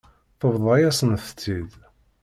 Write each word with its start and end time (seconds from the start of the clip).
Tebḍa-yasent-tt-id. 0.39 1.71